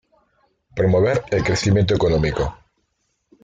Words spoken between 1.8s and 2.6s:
económico.